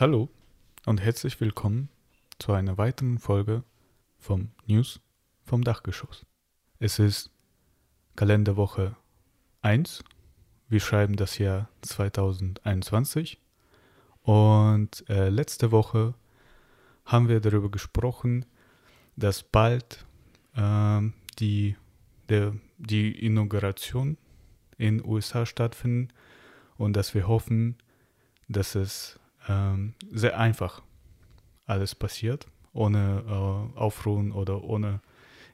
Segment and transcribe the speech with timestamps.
[0.00, 0.30] Hallo
[0.86, 1.90] und herzlich willkommen
[2.38, 3.64] zu einer weiteren Folge
[4.16, 4.98] vom News
[5.42, 6.24] vom Dachgeschoss.
[6.78, 7.30] Es ist
[8.16, 8.96] Kalenderwoche
[9.60, 10.02] 1.
[10.70, 13.42] Wir schreiben das Jahr 2021
[14.22, 16.14] und äh, letzte Woche
[17.04, 18.46] haben wir darüber gesprochen,
[19.16, 20.06] dass bald
[20.54, 21.02] äh,
[21.38, 21.76] die,
[22.30, 24.16] der, die Inauguration
[24.78, 26.14] in USA stattfindet
[26.78, 27.76] und dass wir hoffen,
[28.48, 30.82] dass es ähm, sehr einfach
[31.66, 35.00] alles passiert, ohne äh, Aufruhen oder ohne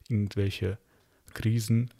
[0.09, 0.78] irgendwelche
[1.34, 1.90] Krisen.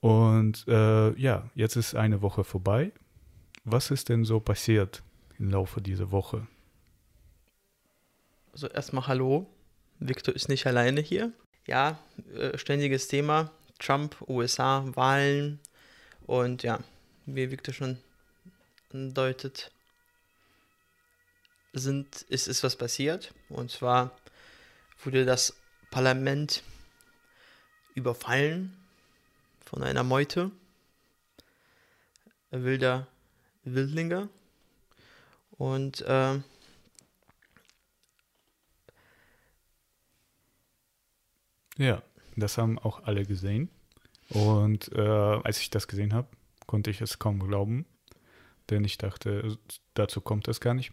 [0.00, 2.92] Und äh, ja, jetzt ist eine Woche vorbei.
[3.64, 5.02] Was ist denn so passiert
[5.38, 6.46] im Laufe dieser Woche?
[8.52, 9.46] Also erstmal Hallo.
[9.98, 11.32] Victor ist nicht alleine hier.
[11.66, 11.98] Ja,
[12.34, 13.50] äh, ständiges Thema.
[13.78, 15.60] Trump, USA, Wahlen.
[16.26, 16.80] Und ja,
[17.26, 17.98] wie Victor schon
[18.92, 19.72] andeutet,
[21.78, 23.32] sind, ist, ist was passiert.
[23.48, 24.16] Und zwar
[25.04, 25.56] wurde das
[25.90, 26.62] Parlament
[27.94, 28.76] überfallen
[29.64, 30.50] von einer Meute
[32.50, 33.06] wilder
[33.64, 34.28] Wildlinge.
[35.50, 36.40] Und äh,
[41.78, 42.02] ja,
[42.36, 43.70] das haben auch alle gesehen.
[44.30, 46.28] Und äh, als ich das gesehen habe,
[46.66, 47.86] konnte ich es kaum glauben,
[48.70, 49.56] denn ich dachte,
[49.94, 50.92] dazu kommt es gar nicht.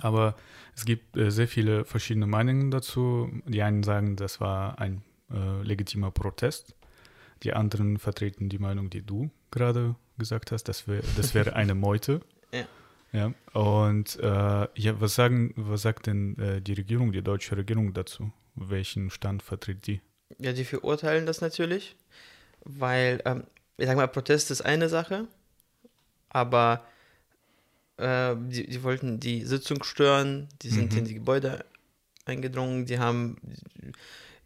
[0.00, 0.36] Aber
[0.74, 3.30] es gibt äh, sehr viele verschiedene Meinungen dazu.
[3.46, 5.02] Die einen sagen, das war ein
[5.32, 6.74] äh, legitimer Protest.
[7.42, 11.74] Die anderen vertreten die Meinung, die du gerade gesagt hast, das, wär, das wäre eine
[11.74, 12.20] Meute.
[12.52, 12.64] ja.
[13.12, 17.92] Ja, und äh, ja, was sagen, was sagt denn äh, die Regierung, die deutsche Regierung
[17.92, 18.30] dazu?
[18.54, 20.00] Welchen Stand vertritt die?
[20.38, 21.96] Ja, die verurteilen das natürlich,
[22.64, 23.42] weil, ähm,
[23.78, 25.26] ich sag mal, Protest ist eine Sache,
[26.28, 26.84] aber
[28.00, 30.98] äh, die, die wollten die Sitzung stören, die sind Mhm.
[30.98, 31.64] in die Gebäude
[32.24, 33.36] eingedrungen, die haben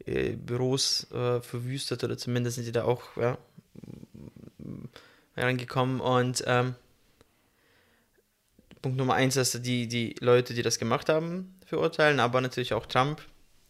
[0.06, 3.38] äh, Büros äh, verwüstet oder zumindest sind die da auch ja,
[5.36, 6.74] reingekommen und ähm,
[8.82, 12.86] Punkt Nummer eins dass die, die Leute, die das gemacht haben, verurteilen, aber natürlich auch
[12.86, 13.22] Trump,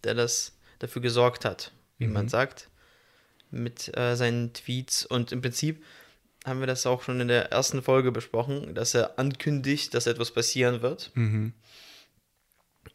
[0.02, 2.30] der das dafür gesorgt hat, wie man Mhm.
[2.30, 2.68] sagt,
[3.50, 5.06] mit äh, seinen Tweets.
[5.06, 5.84] Und im Prinzip
[6.44, 10.30] haben wir das auch schon in der ersten Folge besprochen, dass er ankündigt, dass etwas
[10.30, 11.10] passieren wird.
[11.14, 11.52] Mhm.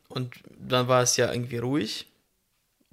[0.07, 2.07] Und dann war es ja irgendwie ruhig.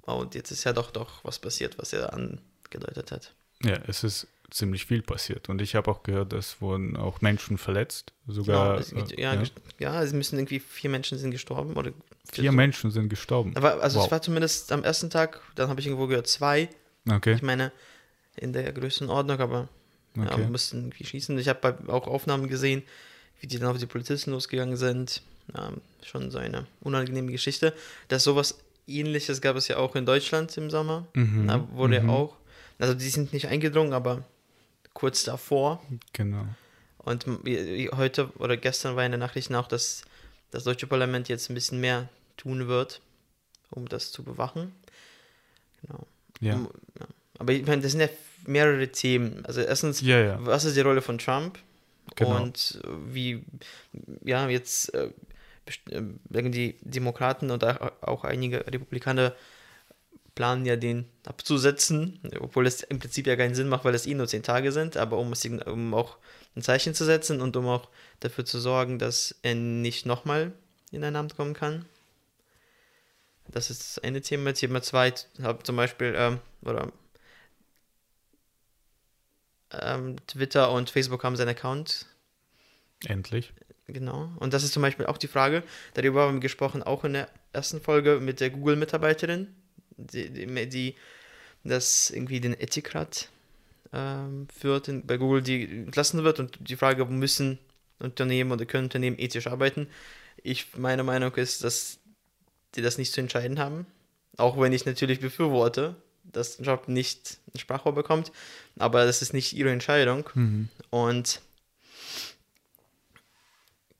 [0.01, 3.33] Und jetzt ist ja doch doch was passiert, was er angedeutet hat.
[3.63, 5.49] Ja, es ist ziemlich viel passiert.
[5.49, 8.13] Und ich habe auch gehört, es wurden auch Menschen verletzt.
[8.27, 9.43] Sogar Genau, es, äh, ja, ja.
[9.79, 11.73] ja, es müssen irgendwie vier Menschen sind gestorben.
[11.73, 11.91] Oder
[12.31, 13.55] vier Menschen sind gestorben.
[13.57, 14.05] Aber also Wow.
[14.05, 16.69] es war zumindest am ersten Tag, dann habe ich irgendwo gehört, zwei.
[17.09, 17.71] Okay, Ich meine,
[18.35, 19.67] in der Größenordnung, aber
[20.17, 20.47] ja, okay.
[20.47, 21.37] mussten irgendwie schießen.
[21.37, 22.83] Ich habe auch Aufnahmen gesehen,
[23.39, 25.21] wie die dann auf die Polizisten losgegangen sind.
[25.55, 25.71] Ja,
[26.03, 27.73] schon so eine unangenehme Geschichte.
[28.07, 31.07] Dass sowas ähnliches gab es ja auch in Deutschland im Sommer.
[31.13, 32.09] Mhm, Da wurde mhm.
[32.09, 32.35] auch,
[32.79, 34.23] also die sind nicht eingedrungen, aber
[34.93, 35.81] kurz davor.
[36.13, 36.45] Genau.
[36.97, 37.25] Und
[37.95, 40.03] heute oder gestern war in den Nachrichten auch, dass
[40.51, 43.01] das deutsche Parlament jetzt ein bisschen mehr tun wird,
[43.69, 44.73] um das zu bewachen.
[45.81, 46.07] Genau.
[46.39, 46.53] Ja.
[46.99, 47.07] Ja.
[47.39, 48.09] Aber ich meine, das sind ja
[48.47, 49.45] mehrere Themen.
[49.45, 50.37] Also erstens, Ja, ja.
[50.39, 51.59] was ist die Rolle von Trump?
[52.15, 52.41] Genau.
[52.41, 53.43] Und wie,
[54.23, 55.11] ja, jetzt äh,
[55.89, 59.33] äh, irgendwie Demokraten und auch einige Republikaner
[60.35, 64.13] planen ja, den abzusetzen, obwohl es im Prinzip ja keinen Sinn macht, weil es eh
[64.13, 66.17] nur zehn Tage sind, aber um, es, um auch
[66.55, 70.53] ein Zeichen zu setzen und um auch dafür zu sorgen, dass er nicht nochmal
[70.91, 71.85] in ein Amt kommen kann.
[73.49, 74.53] Das ist das eine Thema.
[74.53, 76.91] Thema zwei, zum Beispiel, ähm, oder
[79.71, 82.05] ähm, Twitter und Facebook haben seinen Account
[83.05, 83.53] Endlich.
[83.87, 84.31] Genau.
[84.39, 85.63] Und das ist zum Beispiel auch die Frage,
[85.93, 89.47] darüber haben wir gesprochen, auch in der ersten Folge mit der Google-Mitarbeiterin,
[89.97, 90.95] die, die, die
[91.63, 93.29] das irgendwie den Ethikrat
[93.93, 97.59] ähm, führt, in, bei Google, die entlassen wird und die Frage, müssen
[97.99, 99.87] Unternehmen oder können Unternehmen ethisch arbeiten?
[100.43, 101.99] Ich, meine Meinung ist, dass
[102.75, 103.87] die das nicht zu entscheiden haben.
[104.35, 105.95] Auch wenn ich natürlich befürworte,
[106.31, 108.31] dass ein Job nicht ein Sprachrohr bekommt,
[108.77, 110.29] aber das ist nicht ihre Entscheidung.
[110.33, 110.69] Mhm.
[110.89, 111.41] Und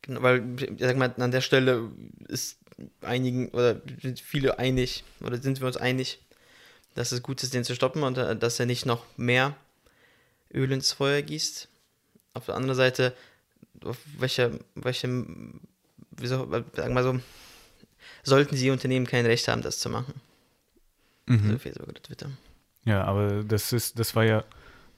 [0.02, 1.92] genau, weil, ich sag mal, an der Stelle
[2.28, 2.58] ist
[3.02, 6.20] einigen oder sind viele einig oder sind wir uns einig,
[6.96, 9.56] dass es gut ist, den zu stoppen und äh, dass er nicht noch mehr
[10.54, 11.68] Öl ins Feuer gießt.
[12.34, 13.14] Auf der anderen Seite,
[13.84, 17.20] auf welche, welche, wie soll, sagen wir mal so,
[18.24, 20.14] sollten die Unternehmen kein Recht haben, das zu machen.
[21.28, 21.60] Also Mhm.
[21.60, 22.30] Facebook oder Twitter.
[22.86, 24.44] Ja, aber das ist, das war ja,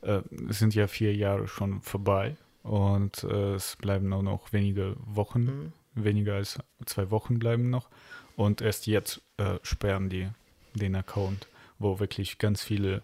[0.02, 4.96] äh, es sind ja vier Jahre schon vorbei und äh, es bleiben auch noch wenige
[5.06, 5.74] Wochen Mhm.
[5.96, 7.90] weniger als zwei Wochen bleiben noch.
[8.36, 10.30] Und erst jetzt äh, sperren die
[10.76, 11.48] den Account,
[11.80, 13.02] wo wirklich ganz viele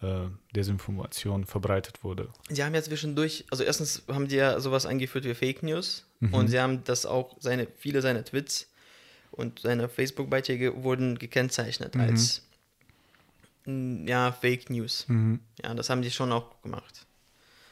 [0.00, 0.24] äh,
[0.56, 2.28] Desinformation verbreitet wurde.
[2.48, 6.34] Sie haben ja zwischendurch, also erstens haben die ja sowas eingeführt wie Fake News Mhm.
[6.34, 8.68] und sie haben das auch, seine, viele seiner Tweets
[9.30, 12.00] und seine Facebook-Beiträge wurden gekennzeichnet Mhm.
[12.00, 12.42] als
[13.66, 15.06] ja, Fake News.
[15.08, 15.40] Mhm.
[15.62, 17.06] Ja, das haben die schon auch gemacht.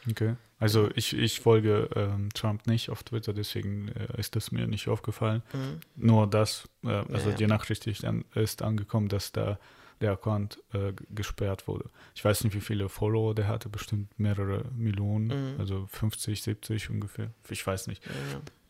[0.08, 0.36] Okay.
[0.58, 4.88] Also ich, ich folge ähm, Trump nicht auf Twitter, deswegen äh, ist das mir nicht
[4.88, 5.42] aufgefallen.
[5.52, 5.80] Mhm.
[5.96, 7.36] Nur das, äh, also ja.
[7.36, 9.58] die Nachricht ist, an, ist angekommen, dass da
[10.00, 11.90] der Account äh, gesperrt wurde.
[12.14, 15.60] Ich weiß nicht, wie viele Follower der hatte, bestimmt mehrere Millionen, Mhm.
[15.60, 17.30] also 50, 70 ungefähr.
[17.48, 18.02] Ich weiß nicht.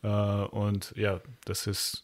[0.03, 0.45] Ja.
[0.45, 2.03] Äh, und ja, das ist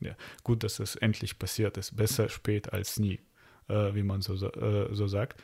[0.00, 1.96] ja, gut, dass das endlich passiert ist.
[1.96, 3.20] Besser spät als nie,
[3.68, 5.42] äh, wie man so, äh, so sagt.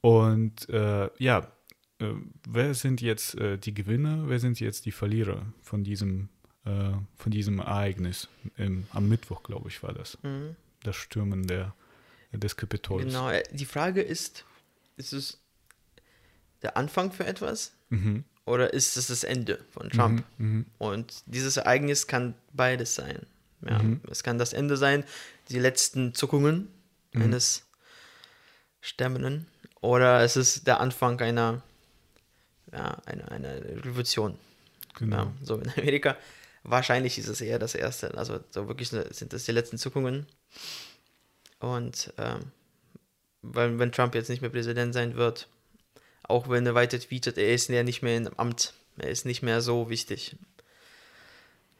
[0.00, 1.50] Und äh, ja,
[1.98, 2.12] äh,
[2.48, 6.28] wer sind jetzt äh, die Gewinner, wer sind jetzt die Verlierer von diesem,
[6.64, 8.28] äh, von diesem Ereignis?
[8.56, 10.18] Im, am Mittwoch, glaube ich, war das.
[10.22, 10.56] Mhm.
[10.82, 11.74] Das Stürmen der,
[12.32, 13.04] des Kapitols.
[13.04, 14.44] Genau, die Frage ist,
[14.96, 15.40] ist es
[16.62, 18.24] der Anfang für etwas Mhm.
[18.46, 20.24] oder ist es das Ende von Trump?
[20.38, 20.46] Mhm.
[20.52, 20.66] Mhm.
[20.78, 23.26] Und dieses Ereignis kann beides sein.
[23.68, 24.00] Ja, Mhm.
[24.10, 25.04] Es kann das Ende sein,
[25.50, 26.68] die letzten Zuckungen
[27.12, 27.22] Mhm.
[27.22, 27.66] eines
[28.80, 29.46] Sterbenden,
[29.80, 31.62] oder es ist der Anfang einer,
[32.72, 34.38] ja, einer, einer Revolution.
[34.98, 35.16] Genau.
[35.16, 36.16] Ja, so in Amerika.
[36.62, 38.16] Wahrscheinlich ist es eher das erste.
[38.16, 40.26] Also so wirklich sind das die letzten Zuckungen.
[41.58, 42.52] Und ähm,
[43.42, 45.48] weil wenn Trump jetzt nicht mehr Präsident sein wird,
[46.22, 48.74] auch wenn er weiter tweetet, er ist ja nicht mehr im Amt.
[48.98, 50.36] Er ist nicht mehr so wichtig.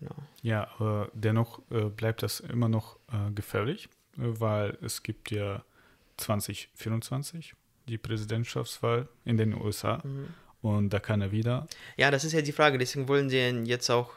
[0.00, 0.14] Genau.
[0.42, 5.64] Ja, aber dennoch äh, bleibt das immer noch äh, gefährlich, äh, weil es gibt ja
[6.16, 7.54] 2024
[7.88, 10.28] die Präsidentschaftswahl in den USA Mhm.
[10.62, 11.66] und da kann er wieder.
[11.96, 12.78] Ja, das ist ja die Frage.
[12.78, 14.12] Deswegen wollen sie jetzt auch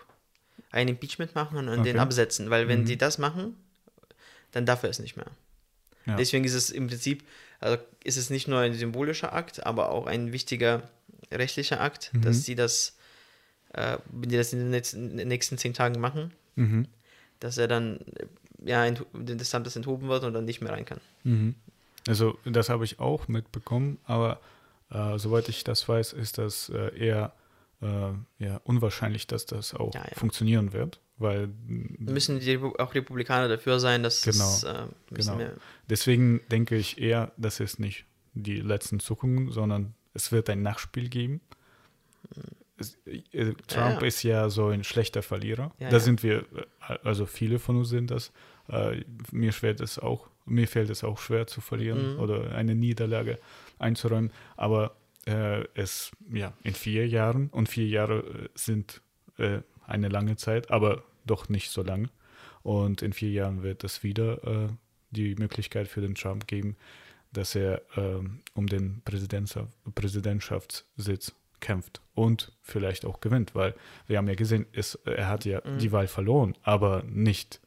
[0.72, 2.00] ein Impeachment machen und den Okay.
[2.00, 2.50] absetzen.
[2.50, 2.86] Weil wenn Mhm.
[2.86, 3.56] die das machen,
[4.52, 5.28] dann darf er es nicht mehr.
[6.06, 6.16] Ja.
[6.18, 7.24] Deswegen ist es im Prinzip,
[7.60, 10.90] also ist es nicht nur ein symbolischer Akt, aber auch ein wichtiger
[11.32, 12.22] rechtlicher Akt, Mhm.
[12.22, 12.98] dass sie das,
[13.74, 16.88] äh, wenn die das in den nächsten, in den nächsten zehn Tagen machen, Mhm.
[17.40, 18.00] dass er dann
[18.66, 21.00] ja ent- des Amtes enthoben wird und dann nicht mehr rein kann.
[21.24, 21.56] Mhm.
[22.08, 24.40] Also das habe ich auch mitbekommen, aber
[24.92, 27.34] äh, soweit ich das weiß, ist das äh, eher
[27.82, 30.16] äh, ja, unwahrscheinlich, dass das auch Ja, ja.
[30.18, 34.90] funktionieren wird, weil Müssen die Repu- auch Republikaner dafür sein, dass es Genau, äh, ein
[35.10, 35.50] bisschen genau.
[35.50, 35.54] mehr.
[35.90, 41.10] Deswegen denke ich eher, das ist nicht die letzten Zuckungen, sondern es wird ein Nachspiel
[41.10, 41.40] geben.
[43.06, 44.08] Äh, Trump ja.
[44.08, 45.74] ist ja so ein schlechter Verlierer.
[45.80, 46.00] Ja, da ja.
[46.00, 46.40] sind wir,
[46.88, 48.32] äh, also viele von uns sind das.
[48.70, 52.20] Äh, mir schwer es auch, mir fällt es auch schwer zu verlieren Mhm.
[52.20, 53.40] oder eine Niederlage
[53.80, 54.32] einzuräumen.
[54.58, 59.02] Aber äh, es, ja, in vier Jahren und vier Jahre sind
[59.38, 62.10] äh, eine lange Zeit, aber doch nicht so lang.
[62.64, 64.70] Und in vier Jahren wird es wieder
[65.12, 66.76] die Möglichkeit für den Trump geben,
[67.34, 73.74] dass er ähm, um den Präsidentschaf- Präsidentschaftssitz kämpft und vielleicht auch gewinnt, weil
[74.06, 75.80] wir haben ja gesehen, es, er hat ja Mhm.
[75.80, 77.62] die Wahl verloren, aber nicht.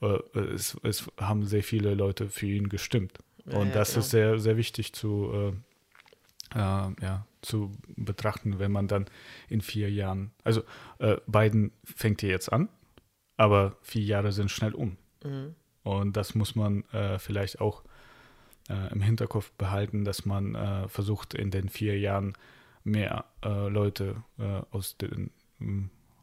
[0.00, 0.18] Äh,
[0.54, 3.18] es, es haben sehr viele Leute für ihn gestimmt.
[3.44, 4.00] Ja, und ja, das genau.
[4.00, 5.30] ist sehr, sehr wichtig zu,
[6.54, 9.06] äh, äh, ja, zu betrachten, wenn man dann
[9.48, 10.62] in vier Jahren, also
[10.98, 12.68] äh, Biden fängt hier jetzt an,
[13.36, 14.96] aber vier Jahre sind schnell um.
[15.24, 15.54] Mhm.
[15.82, 17.82] Und das muss man äh, vielleicht auch
[18.90, 22.32] im Hinterkopf behalten, dass man versucht, in den vier Jahren
[22.84, 25.30] mehr äh, Leute äh, aus, den,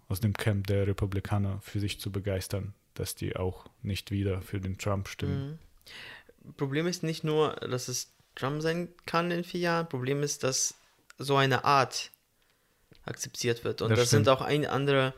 [0.07, 4.59] aus dem Camp der Republikaner für sich zu begeistern, dass die auch nicht wieder für
[4.61, 5.59] den Trump stimmen.
[6.45, 6.53] Mhm.
[6.57, 10.75] Problem ist nicht nur, dass es Trump sein kann in vier Jahren, Problem ist, dass
[11.17, 12.11] so eine Art
[13.05, 13.81] akzeptiert wird.
[13.81, 15.13] Und Das das, sind auch ein, andere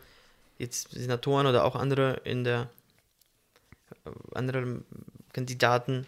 [0.57, 2.69] jetzt Senatoren oder auch andere in der
[4.05, 4.83] äh, andere
[5.33, 6.07] Kandidaten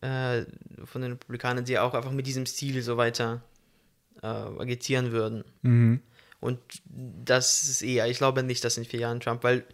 [0.00, 0.44] äh,
[0.84, 3.42] von den Republikanern, die auch einfach mit diesem Stil so weiter
[4.22, 5.44] äh, agitieren würden.
[5.62, 6.00] Mhm.
[6.40, 9.64] Und das ist eher, ich glaube nicht, dass in vier Jahren Trump, weil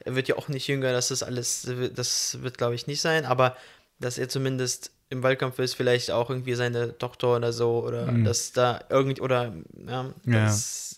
[0.00, 3.24] er wird ja auch nicht jünger, das ist alles, das wird glaube ich nicht sein,
[3.24, 3.56] aber
[3.98, 8.24] dass er zumindest im Wahlkampf ist, vielleicht auch irgendwie seine Tochter oder so, oder Mhm.
[8.24, 9.52] dass da irgend, oder
[9.86, 10.44] ja, Ja.
[10.46, 10.96] dass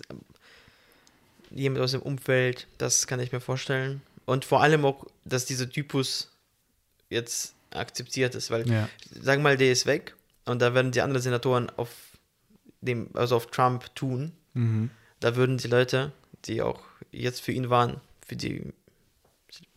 [1.50, 4.02] jemand aus dem Umfeld, das kann ich mir vorstellen.
[4.26, 6.30] Und vor allem auch, dass dieser Typus
[7.10, 8.88] jetzt akzeptiert ist, weil Ja.
[9.20, 10.14] sag mal, der ist weg
[10.46, 11.88] und da werden die anderen Senatoren auf
[12.84, 14.90] dem, also auf Trump tun, Mhm.
[15.20, 16.12] da würden die Leute,
[16.44, 18.72] die auch jetzt für ihn waren, für die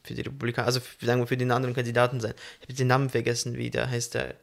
[0.03, 2.33] für die Republikaner, also für, sagen wir für den anderen Kandidaten sein.
[2.61, 4.35] Ich habe den Namen vergessen, wie der heißt der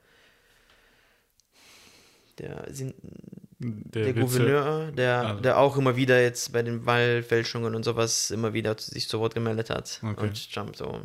[2.38, 5.40] der der, Witze- Gouverneur, der, Also.
[5.42, 9.20] der auch immer wieder jetzt bei den Wahlfälschungen und sowas immer wieder zu- sich zu
[9.20, 10.20] Wort gemeldet hat Okay.
[10.20, 11.00] und Trump so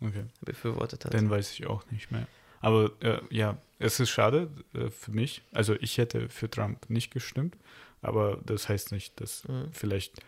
[0.00, 0.24] Okay.
[0.40, 1.12] befürwortet hat.
[1.12, 2.26] Den weiß ich auch nicht mehr.
[2.60, 5.42] Aber äh, ja, es ist schade äh, für mich.
[5.52, 7.56] Also ich hätte für Trump nicht gestimmt,
[8.02, 9.68] aber das heißt nicht, dass Mhm.
[9.72, 10.18] vielleicht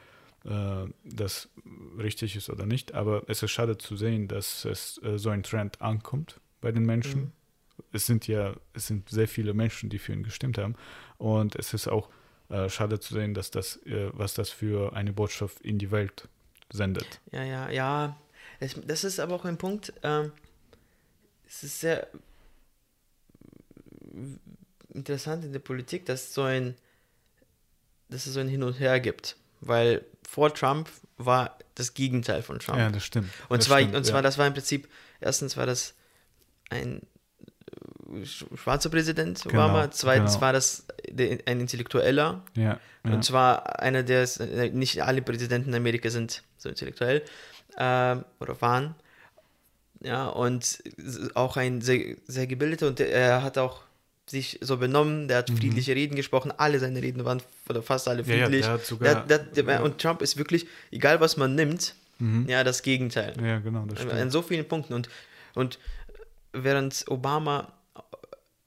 [0.45, 1.49] äh, das
[1.99, 2.95] richtig ist oder nicht.
[2.95, 6.85] Aber es ist schade zu sehen, dass es äh, so ein Trend ankommt bei den
[6.85, 7.21] Menschen.
[7.21, 7.33] Mhm.
[7.93, 10.77] Es sind ja, es sind sehr viele Menschen, die für ihn gestimmt haben.
[11.19, 12.09] Und es ist auch
[12.49, 16.29] äh, schade zu sehen, dass das, äh, was das für eine Botschaft in die Welt
[16.71, 17.21] sendet.
[17.33, 18.17] Ja, ja, ja.
[18.61, 19.93] Das, das ist aber auch ein Punkt.
[20.03, 20.33] Ähm,
[21.47, 22.09] es ist sehr
[24.93, 26.75] interessant in der Politik, dass es so ein,
[28.09, 32.59] dass es so ein Hin und Her gibt, weil vor Trump war das Gegenteil von
[32.59, 32.79] Trump.
[32.79, 33.29] Ja, das stimmt.
[33.49, 34.23] und das zwar, stimmt, und zwar, ja.
[34.23, 34.89] das war im Prinzip
[35.21, 35.95] erstens war das
[36.71, 37.03] ein
[38.13, 40.41] äh, sch- schwarzer Präsident Genau, Obama, zweitens genau.
[40.43, 40.87] war das
[41.47, 42.63] ein Intellektueller Ja,
[43.05, 43.13] ja.
[43.13, 47.23] und zwar einer, der äh, nicht alle Präsidenten in Amerika sind so intellektuell
[47.79, 48.95] ähm, oder waren.
[50.03, 50.83] Ja, und
[51.35, 53.83] auch ein sehr, sehr gebildeter und er hat auch
[54.31, 58.23] sich so benommen, der hat friedliche Reden gesprochen, alle seine Reden waren, oder fast alle
[58.23, 58.29] Mhm.
[58.31, 58.67] Ja, ja, friedlich.
[58.87, 62.47] sogar- Der- der- der- und Trump ist wirklich, egal was man nimmt, Mhm.
[62.49, 63.35] ja, das Gegenteil.
[63.43, 64.13] Ja, genau, das stimmt.
[64.15, 64.93] An so vielen Punkten.
[64.95, 65.09] Und,
[65.55, 65.79] und
[66.53, 67.73] während Obama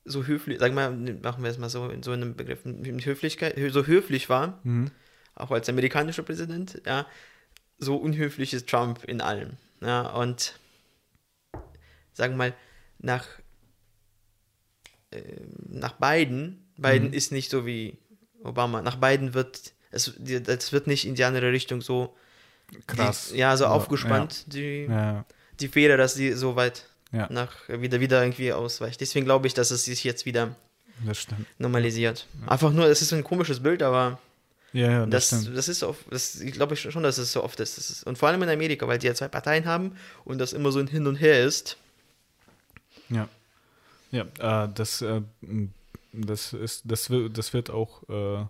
[0.05, 3.05] so höflich, sagen wir mal, machen wir es mal so in so einem Begriff, mit
[3.05, 4.91] Höflichkeit, so höflich war, Mhm.
[5.35, 7.05] auch als amerikanischer Präsident, ja,
[7.77, 9.51] so unhöflich ist Trump in allem.
[9.81, 10.55] Ja, und
[12.13, 12.53] sagen wir mal,
[12.99, 13.25] nach,
[15.13, 15.21] äh,
[15.69, 17.13] nach Biden, Biden Mhm.
[17.13, 17.97] ist nicht so wie
[18.43, 22.15] Obama, nach Biden wird, es, das wird nicht in die andere Richtung so
[22.87, 23.29] Krass.
[23.31, 25.25] Die, ja, so Ja, aufgespannt, die, Ja,
[25.59, 28.99] die Feder, dass die so weit ja, nach wieder wieder irgendwie ausweicht.
[28.99, 30.55] Deswegen glaube ich, dass es sich jetzt wieder
[31.59, 32.25] normalisiert.
[32.47, 34.19] Einfach nur, es ist ein komisches Bild, aber
[34.71, 37.43] Ja, ja, das, das, das ist so oft, das, ich glaube schon, dass es so
[37.43, 37.77] oft ist.
[37.77, 38.03] Ist.
[38.05, 40.79] Und vor allem in Amerika, weil die ja zwei Parteien haben und das immer so
[40.79, 41.77] ein Hin und Her ist.
[43.09, 43.27] Ja,
[44.13, 44.23] ja
[44.65, 45.21] äh, das, äh,
[46.13, 48.45] das, ist, das, wird, das wird auch äh,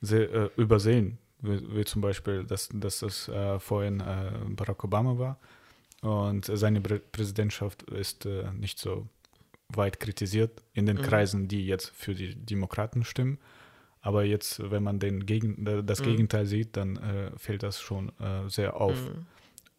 [0.00, 5.18] sehr, äh, übersehen, wie, wie zum Beispiel, dass, dass das äh, vorhin äh, Barack Obama
[5.18, 5.36] war
[6.00, 9.06] und seine Prä Präsidentschaft ist nicht so
[9.74, 11.02] weit kritisiert in den Mhm.
[11.02, 13.38] Kreisen, die jetzt für die Demokraten stimmen.
[14.00, 16.04] Aber jetzt, wenn man den Gegen, das Mhm.
[16.04, 16.98] Gegenteil sieht, dann
[17.36, 18.12] fällt das schon
[18.46, 18.96] sehr auf.
[18.96, 19.26] Mhm.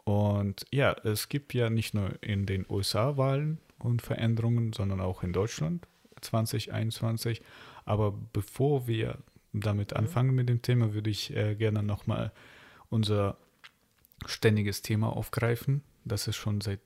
[0.03, 5.23] Und ja, es gibt ja nicht nur in den USA Wahlen und Veränderungen, sondern auch
[5.23, 5.87] in Deutschland
[6.21, 7.41] 2021.
[7.85, 9.17] Aber bevor wir
[9.53, 12.31] damit anfangen mit dem Thema, würde ich äh, gerne nochmal
[12.89, 13.37] unser
[14.25, 16.81] ständiges Thema aufgreifen, das es schon seit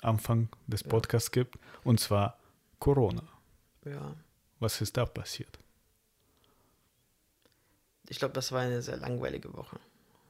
[0.00, 0.88] Anfang des Ja.
[0.88, 2.38] Podcasts gibt, und zwar
[2.78, 3.24] Corona.
[3.84, 4.14] Ja.
[4.60, 5.58] Was ist da passiert?
[8.08, 9.78] Ich glaube, das war eine sehr langweilige Woche,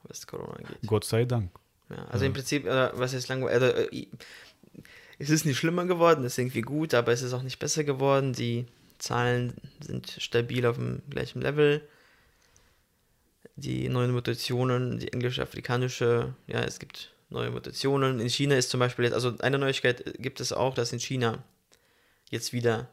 [0.03, 0.79] was Corona angeht.
[0.85, 1.51] Gott sei Dank.
[1.89, 2.27] Ja, also Ja.
[2.27, 3.61] im Prinzip, äh, was ist langweilig?
[3.61, 4.07] Also, äh,
[5.19, 7.83] es ist nicht schlimmer geworden, es ist irgendwie gut, aber es ist auch nicht besser
[7.83, 8.33] geworden.
[8.33, 8.65] Die
[8.97, 9.53] Zahlen
[9.85, 11.81] sind stabil auf dem gleichen Level.
[13.55, 18.19] Die neuen Mutationen, die englische, afrikanische, ja, es gibt neue Mutationen.
[18.19, 21.43] In China ist zum Beispiel jetzt, also eine Neuigkeit gibt es auch, dass in China
[22.31, 22.89] jetzt wieder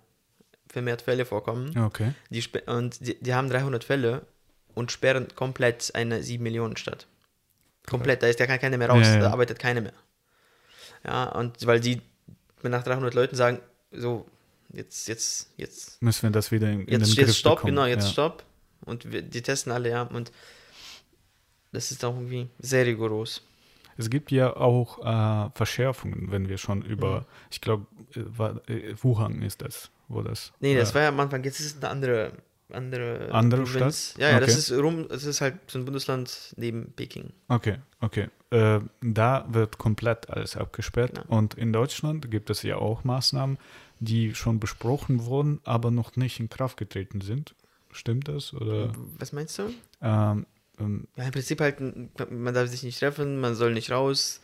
[0.69, 1.77] vermehrt Fälle vorkommen.
[1.79, 2.13] Okay.
[2.29, 4.27] Die, und die, die haben 300 Fälle
[4.75, 7.07] und sperren komplett eine 7 Millionen Stadt.
[7.87, 9.21] Komplett, da ist ja kein- keiner mehr raus, Ja, ja.
[9.21, 9.95] da arbeitet keiner mehr.
[11.05, 12.03] Ja, und weil die
[12.69, 13.61] nach 300 Leuten sagen,
[13.93, 14.27] so,
[14.73, 17.77] jetzt, jetzt, jetzt, Müssen wir das wieder in, in den jetzt, Griff jetzt stopp, bekommen.
[17.77, 18.11] genau, jetzt ja.
[18.13, 18.45] stopp.
[18.85, 20.33] Und wir, die testen alle, ja, und
[21.73, 23.43] das ist auch irgendwie sehr rigoros.
[23.97, 27.27] Es gibt ja auch äh, Verschärfungen, wenn wir schon über, Mhm.
[27.51, 27.87] ich glaube,
[28.67, 30.53] äh, Wuhan ist das, wo das.
[30.61, 32.33] Nee, das äh, war ja am Anfang, jetzt ist es eine andere,
[32.73, 34.11] andere, Andere Provinz.
[34.11, 34.21] Stadt?
[34.23, 34.59] Ja, ja, das Okay.
[34.59, 37.33] ist rum, das ist halt so ein Bundesland neben Peking.
[37.49, 38.29] Okay, okay.
[38.51, 41.17] Äh, da wird komplett alles abgesperrt.
[41.19, 41.25] Ja.
[41.29, 43.59] Und in Deutschland gibt es ja auch Maßnahmen,
[44.01, 47.55] die schon besprochen wurden, aber noch nicht in Kraft getreten sind.
[47.93, 48.55] Stimmt das?
[48.55, 48.93] Oder?
[49.19, 49.73] Was meinst du?
[50.03, 50.47] Ähm,
[50.79, 51.81] ähm, Ja, im Prinzip halt,
[52.31, 54.41] man darf sich nicht treffen, man soll nicht raus,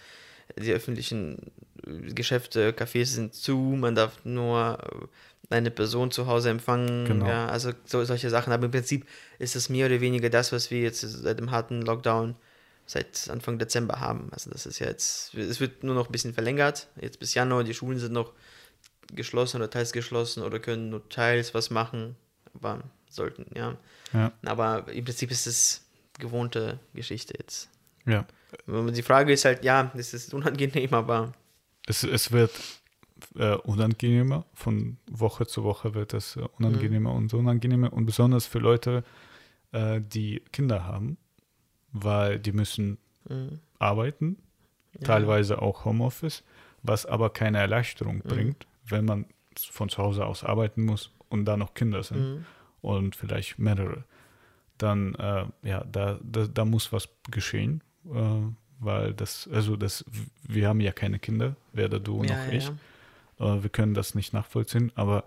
[0.59, 1.53] die öffentlichen
[1.87, 4.79] äh, Geschäfte, Cafés sind zu, man darf nur
[5.51, 7.27] äh, eine Person zu Hause empfangen, Genau.
[7.27, 8.53] ja, also so, solche Sachen.
[8.53, 9.07] Aber im Prinzip
[9.39, 12.37] ist es mehr oder weniger das, was wir jetzt seit dem harten Lockdown
[12.87, 14.29] seit Anfang Dezember haben.
[14.33, 17.65] Also das ist ja jetzt, es wird nur noch ein bisschen verlängert, jetzt bis Januar,
[17.65, 18.33] die Schulen sind noch
[19.13, 22.17] geschlossen oder teils geschlossen oder können nur teils was machen,
[22.55, 23.77] aber sollten, ja.
[24.13, 25.85] ja, Aber im Prinzip ist es
[26.19, 27.69] gewohnte Geschichte jetzt.
[28.05, 28.27] ja.
[28.67, 31.33] Die Frage ist halt, ja, es ist unangenehm, aber
[31.87, 32.53] Es, es wird
[33.37, 34.45] äh, unangenehmer.
[34.55, 37.17] Von Woche zu Woche wird es äh, unangenehmer Mhm.
[37.17, 37.93] und unangenehmer.
[37.93, 39.05] Und besonders für Leute,
[39.73, 41.17] äh, die Kinder haben,
[41.93, 42.99] weil die müssen
[43.29, 43.59] Mhm.
[43.79, 44.37] arbeiten,
[45.01, 45.07] Ja.
[45.09, 46.45] teilweise auch Homeoffice,
[46.83, 48.23] was aber keine Erleichterung Mhm.
[48.29, 49.27] bringt, wenn man
[49.59, 52.47] von zu Hause aus arbeiten muss und da noch Kinder sind Mhm.
[52.83, 54.05] und vielleicht mehrere.
[54.79, 57.83] Dann, äh, ja, da, da, da muss was geschehen,
[58.79, 60.05] weil das, also das,
[60.47, 62.71] wir haben ja keine Kinder, weder du Ja, noch ja, ich.
[63.39, 63.57] ja.
[63.57, 65.25] Äh, wir können das nicht nachvollziehen, aber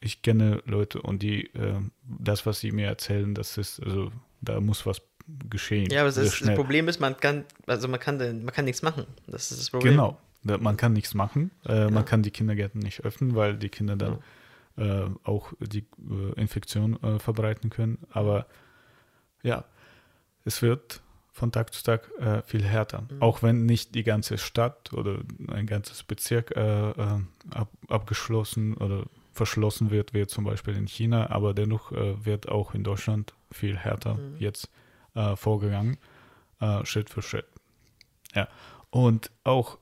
[0.00, 4.60] ich kenne Leute und die, äh, das, was sie mir erzählen, das ist, also da
[4.60, 5.02] muss was
[5.48, 5.90] geschehen.
[5.90, 6.54] Ja, aber das, das.
[6.54, 9.06] Problem ist, man kann, also man kann, man kann nichts machen.
[9.26, 9.92] Das ist das Problem.
[9.92, 10.18] Genau.
[10.42, 11.50] Man kann nichts machen.
[11.66, 11.90] Äh, Ja.
[11.90, 14.18] Man kann die Kindergärten nicht öffnen, weil die Kinder dann
[14.78, 17.98] äh, auch die äh, Infektion äh, verbreiten können.
[18.10, 18.46] Aber
[19.42, 19.64] ja,
[20.46, 23.02] es wird von Tag zu Tag äh, viel härter.
[23.02, 23.22] Mhm.
[23.22, 27.20] Auch wenn nicht die ganze Stadt oder ein ganzes Bezirk äh, äh,
[27.50, 32.74] ab, abgeschlossen oder verschlossen wird, wie zum Beispiel in China, aber dennoch äh, wird auch
[32.74, 34.36] in Deutschland viel härter Mhm.
[34.38, 34.68] jetzt
[35.14, 35.96] äh, vorgegangen,
[36.60, 37.46] äh, Schritt für Schritt.
[38.34, 38.48] Ja,
[38.90, 39.78] und auch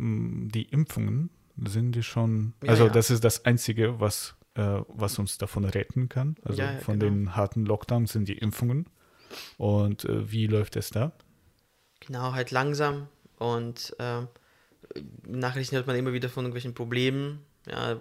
[0.00, 1.30] die Impfungen
[1.64, 2.90] sind die schon, Ja, also ja.
[2.90, 6.36] das ist das Einzige, was, was uns davon retten kann.
[6.44, 7.12] Also Ja, ja, von genau.
[7.12, 8.86] den harten Lockdowns sind die Impfungen.
[9.56, 11.12] Und äh, wie läuft es da?
[12.00, 13.08] Genau, halt langsam
[13.38, 14.28] und ähm,
[15.26, 18.00] Nachrichten hört man immer wieder von irgendwelchen Problemen, ja,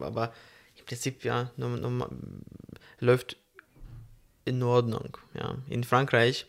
[0.00, 0.32] aber
[0.76, 2.10] im Prinzip, ja, nur, nur,
[3.00, 3.36] läuft
[4.44, 5.56] in Ordnung, ja.
[5.68, 6.46] In Frankreich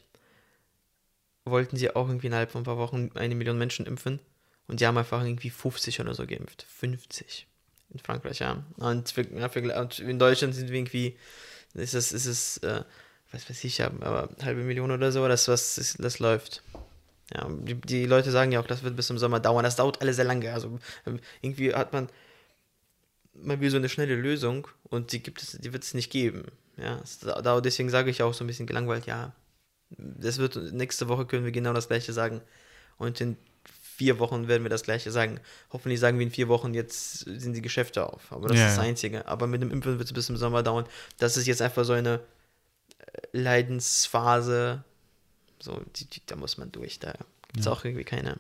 [1.46, 4.20] wollten sie auch irgendwie innerhalb von ein paar Wochen eine Million Menschen impfen
[4.68, 6.64] und die haben einfach irgendwie 50 oder so geimpft.
[6.70, 7.48] 50
[7.92, 8.64] in Frankreich, ja.
[8.78, 11.18] Und in Deutschland sind wir irgendwie,
[11.74, 12.84] ist es, ist es, äh,
[13.32, 16.64] was weiß ich, aber halbe Million oder so, das, was, das, läuft.
[17.34, 19.64] Ja, die, die Leute sagen ja auch, das wird bis zum Sommer dauern.
[19.64, 20.52] Das dauert alles sehr lange.
[20.52, 22.10] Also ähm, irgendwie hat man
[23.34, 26.46] mal wieder so eine schnelle Lösung und die gibt es, die wird es nicht geben.
[26.78, 27.02] Ja,
[27.44, 29.34] dauert, deswegen sage ich auch so ein bisschen gelangweilt, ja,
[29.92, 32.42] das wird nächste Woche können wir genau das gleiche sagen
[32.98, 33.38] und in
[34.00, 35.42] vier Wochen werden wir das gleiche sagen.
[35.74, 38.32] Hoffentlich sagen wir in vier Wochen, jetzt sind die Geschäfte auf.
[38.32, 38.86] Aber das Ja, ist das.
[38.86, 39.28] Einzige.
[39.28, 40.86] Aber mit dem Impfen wird es bis zum Sommer dauern.
[41.18, 42.22] Das ist jetzt einfach so eine
[43.32, 44.84] Leidensphase.
[45.60, 47.00] So, die, die, da muss man durch.
[47.00, 47.14] Da
[47.48, 47.72] gibt es Ja.
[47.72, 48.38] auch irgendwie keine.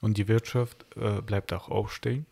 [0.00, 2.26] Und die Wirtschaft äh, bleibt auch aufstehen.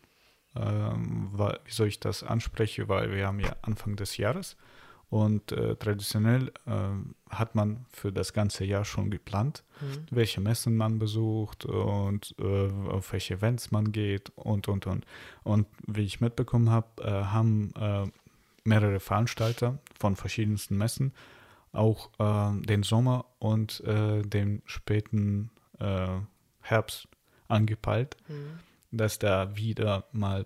[0.55, 4.55] Ähm, weil, wieso ich das anspreche, weil wir haben ja Anfang des Jahres
[5.09, 10.05] und äh, traditionell ähm, hat man für das ganze Jahr schon geplant, Mhm.
[10.11, 15.05] welche Messen man besucht und äh, auf welche Events man geht und, und, und.
[15.43, 18.07] Und wie ich mitbekommen habe, äh, haben äh,
[18.65, 21.13] mehrere Veranstalter von verschiedensten Messen
[21.71, 26.07] auch äh, den Sommer und äh, den späten äh,
[26.61, 27.07] Herbst
[27.47, 28.59] angepeilt, Mhm.
[28.91, 30.45] dass da wieder mal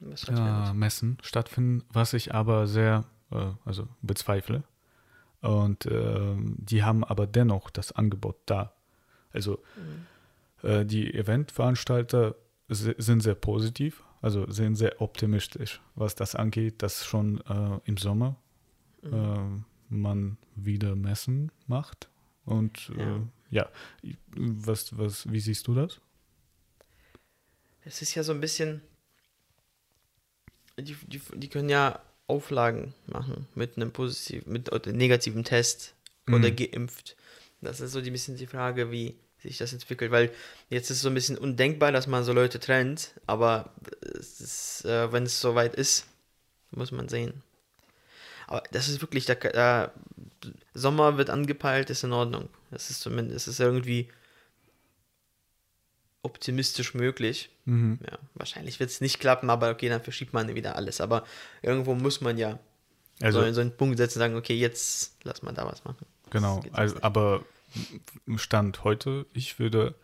[0.00, 0.74] Was äh, stattfindet.
[0.74, 4.62] Messen stattfinden, was ich aber sehr äh, also bezweifle.
[5.40, 8.72] Und ähm, die haben aber dennoch das Angebot da.
[9.32, 9.58] Also
[10.62, 10.68] Mhm.
[10.68, 12.36] äh, die Eventveranstalter
[12.68, 18.36] sind sehr positiv, also sind sehr optimistisch, was das angeht, dass schon äh, im Sommer
[19.02, 19.12] Mhm.
[19.12, 22.08] äh, man wieder Messen macht.
[22.44, 23.20] Und äh,
[23.54, 23.68] ja,
[24.36, 26.00] was, was, wie siehst du das?
[27.84, 28.80] Es ist ja so ein bisschen.
[30.78, 35.94] Die, die, die können ja Auflagen machen mit einem positiven, mit negativen Test
[36.28, 36.56] oder Mhm.
[36.56, 37.16] geimpft.
[37.60, 40.30] Das ist so ein bisschen die Frage, wie sich das entwickelt, weil
[40.70, 45.12] jetzt ist es so ein bisschen undenkbar, dass man so Leute trennt, aber es äh,
[45.12, 46.06] wenn es soweit ist,
[46.70, 47.42] muss man sehen.
[48.46, 49.92] Aber das ist wirklich, da, da,
[50.74, 52.48] Sommer wird angepeilt, ist in Ordnung.
[52.70, 54.08] Das ist zumindest, es ist irgendwie
[56.22, 57.50] optimistisch möglich.
[57.64, 57.98] Mhm.
[58.04, 61.00] Ja, wahrscheinlich wird es nicht klappen, aber okay, dann verschiebt man wieder alles.
[61.00, 61.24] Aber
[61.62, 62.58] irgendwo muss man ja
[63.20, 66.06] Also, so, so einen Punkt setzen und sagen, okay, jetzt lass mal da was machen.
[66.30, 67.44] Genau, also, aber
[68.36, 69.94] Stand heute, ich würde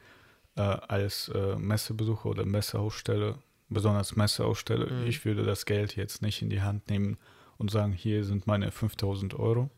[0.57, 5.07] äh, als äh, Messebesucher oder Messeaussteller, besonders Messeaussteller, Mhm.
[5.07, 7.17] ich würde das Geld jetzt nicht in die Hand nehmen
[7.59, 9.71] und sagen, hier sind meine 5000 Euro.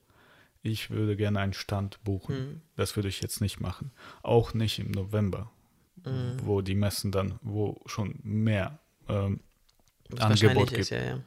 [0.63, 2.35] Ich würde gerne einen Stand buchen.
[2.39, 2.61] Mhm.
[2.77, 3.91] Das würde ich jetzt nicht machen.
[4.23, 5.51] Auch nicht im November,
[6.05, 6.37] Mhm.
[6.45, 9.41] wo die Messen dann, wo schon mehr ähm,
[10.19, 10.81] Angebot gibt.
[10.81, 11.21] ist, ja, ja.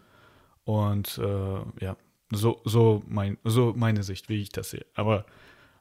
[0.65, 1.97] Und äh, ja,
[2.31, 4.85] so, so, mein, so meine Sicht, wie ich das sehe.
[4.95, 5.25] Aber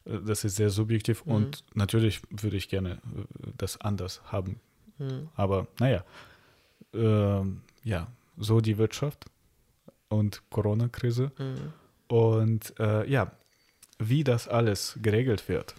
[0.04, 1.32] das ist sehr subjektiv Mhm.
[1.32, 2.98] und natürlich würde ich gerne äh,
[3.56, 4.60] das anders haben.
[4.98, 5.28] Mhm.
[5.34, 6.04] Aber naja,
[6.92, 9.26] ähm, ja, so die Wirtschaft
[10.08, 11.30] und Corona-Krise.
[11.38, 11.72] Mhm.
[12.08, 13.32] Und äh, ja,
[13.98, 15.74] wie das alles geregelt wird.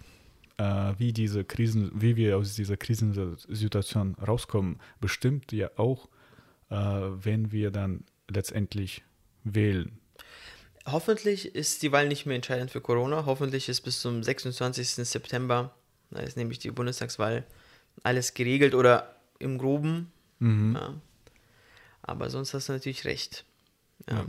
[0.56, 6.08] äh, wie diese Krisen, wie wir aus dieser Krisensituation rauskommen, bestimmt ja auch,
[6.70, 9.02] äh, wenn wir dann letztendlich
[9.42, 9.98] wählen.
[10.86, 13.24] Hoffentlich ist die Wahl nicht mehr entscheidend für Corona.
[13.26, 14.88] Hoffentlich ist bis zum 26.
[15.08, 15.74] September,
[16.10, 17.44] da ist nämlich die Bundestagswahl,
[18.02, 20.12] alles geregelt oder im Groben.
[20.40, 20.74] Mhm.
[20.74, 20.94] Ja.
[22.02, 23.44] Aber sonst hast du natürlich recht.
[24.08, 24.16] Ja.
[24.16, 24.26] Ja.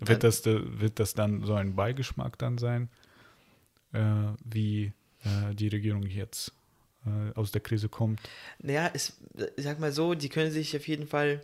[0.00, 2.88] Wird, das, de- wird das dann so ein Beigeschmack dann sein,
[3.92, 4.00] äh,
[4.44, 4.92] wie
[5.24, 6.52] äh, die Regierung jetzt
[7.04, 8.20] äh, aus der Krise kommt?
[8.60, 9.14] Naja, es,
[9.56, 11.42] ich sag mal so, die können sich auf jeden Fall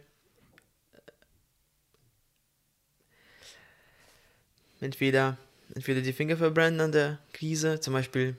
[4.85, 5.37] entweder,
[5.75, 8.37] entweder die Finger verbrennen an der Krise, zum Beispiel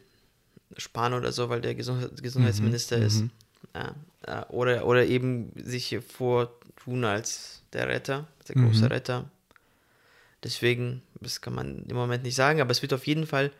[0.77, 3.31] Spahn oder so, weil der Gesundheit, Gesundheitsminister ist, Mhm.
[3.75, 8.91] ja, äh, oder, oder eben sich hier vortun als der Retter, der große Mhm.
[8.91, 9.29] Retter.
[10.43, 13.51] Deswegen, das kann man im Moment nicht sagen, aber es wird auf jeden Fall,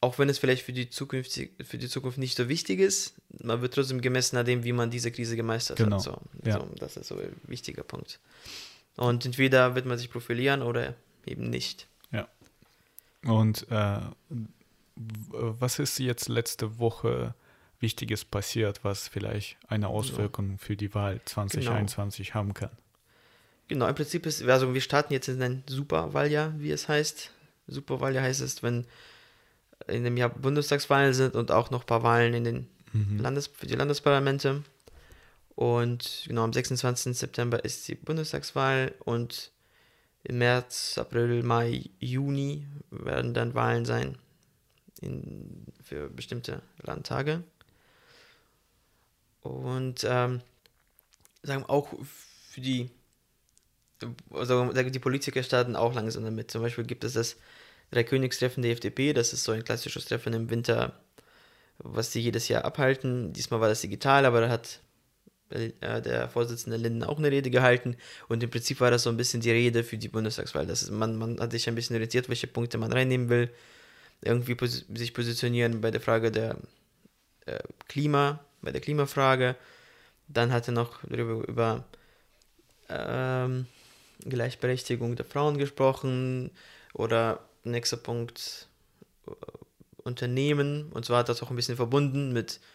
[0.00, 1.32] auch wenn es vielleicht für die Zukunft,
[1.64, 4.90] für die Zukunft nicht so wichtig ist, man wird trotzdem gemessen an dem, wie man
[4.90, 6.02] diese Krise gemeistert Genau, hat.
[6.02, 6.58] So, ja.
[6.58, 8.18] so, das ist so ein wichtiger Punkt.
[8.96, 10.94] Und entweder wird man sich profilieren oder
[11.26, 11.88] eben nicht.
[13.26, 14.00] Und äh,
[14.96, 17.34] was ist jetzt letzte Woche
[17.80, 22.68] Wichtiges passiert, was vielleicht eine Auswirkung für die Wahl 2021 haben kann?
[23.68, 27.30] Genau, im Prinzip ist, also wir starten jetzt in ein Superwahljahr, wie es heißt.
[27.66, 28.86] Superwahljahr heißt es, wenn
[29.88, 33.18] in dem Jahr Bundestagswahlen sind und auch noch ein paar Wahlen in den Mhm.
[33.18, 34.62] Landes für die Landesparlamente.
[35.56, 37.16] Und genau am 26.
[37.16, 39.50] September ist die Bundestagswahl und
[40.24, 44.18] im März, April, Mai, Juni werden dann Wahlen sein
[45.00, 47.42] in, für bestimmte Landtage.
[49.42, 50.40] Und ähm,
[51.42, 52.90] sagen auch für die,
[54.30, 56.50] also die Politiker starten auch langsam damit.
[56.50, 57.36] Zum Beispiel gibt es das
[57.90, 60.98] Dreikönigstreffen der FDP, das ist so ein klassisches Treffen im Winter
[61.78, 63.32] was sie jedes Jahr abhalten.
[63.32, 64.80] Diesmal war das digital, aber da hat
[65.50, 67.96] der Vorsitzende Linden auch eine Rede gehalten
[68.28, 70.66] und im Prinzip war das so ein bisschen die Rede für die Bundestagswahl.
[70.66, 73.50] Das ist, man, man hat sich ein bisschen orientiert, welche Punkte man reinnehmen will,
[74.22, 76.56] irgendwie posi sich positionieren bei der Frage der
[77.46, 79.56] äh, Klima, bei der Klimafrage.
[80.28, 81.84] Dann hat er noch darüber über
[82.88, 83.66] ähm,
[84.20, 86.50] Gleichberechtigung der Frauen gesprochen
[86.94, 88.68] oder nächster Punkt
[89.26, 89.32] äh,
[90.02, 92.73] Unternehmen, und zwar hat das auch ein bisschen verbunden mit äh,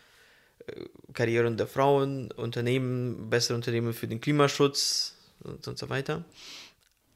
[1.13, 6.24] Karrieren der Frauen, Unternehmen, bessere Unternehmen für den Klimaschutz und, und so weiter.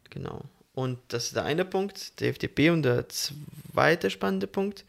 [0.10, 0.44] Genau.
[0.74, 2.72] Und das ist der eine Punkt, der FDP.
[2.72, 4.86] Und der zweite spannende Punkt,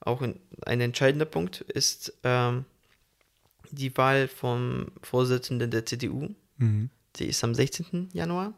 [0.00, 2.64] auch ein, ein entscheidender Punkt, ist ähm,
[3.70, 6.30] die Wahl vom Vorsitzenden der CDU.
[6.56, 6.90] Mhm.
[7.16, 8.10] Die ist am 16.
[8.12, 8.54] Januar.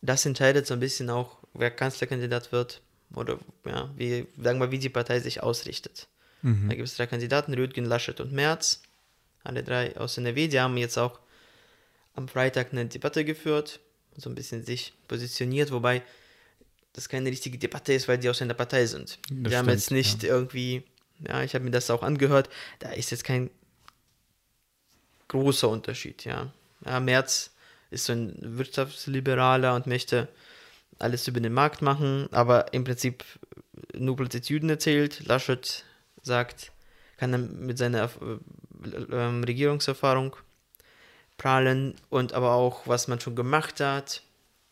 [0.00, 2.80] Das entscheidet so ein bisschen auch, wer Kanzlerkandidat wird
[3.14, 6.08] oder ja, wie, sagen wir, wie die Partei sich ausrichtet.
[6.42, 6.68] Da Mhm.
[6.70, 8.82] gibt es drei Kandidaten, Rüdgen, Laschet und Merz.
[9.44, 10.48] Alle drei aus NRW.
[10.48, 11.20] Die haben jetzt auch
[12.14, 13.80] am Freitag eine Debatte geführt,
[14.16, 16.02] so ein bisschen sich positioniert, wobei
[16.92, 19.18] das keine richtige Debatte ist, weil die aus einer Partei sind.
[19.30, 20.82] Das die haben stimmt, jetzt nicht irgendwie,
[21.26, 22.50] ja, ich habe mir das auch angehört,
[22.80, 23.50] da ist jetzt kein
[25.28, 26.52] großer Unterschied, ja.
[26.84, 27.50] ja Merz
[27.90, 30.28] ist so ein Wirtschaftsliberaler und möchte
[30.98, 33.24] alles über den Markt machen, aber im Prinzip
[33.94, 35.24] nur Plattitüden erzählt.
[35.26, 35.84] Laschet
[36.22, 36.72] sagt,
[37.16, 40.36] kann er mit seiner äh, ähm, Regierungserfahrung
[41.36, 44.22] prahlen und aber auch, was man schon gemacht hat.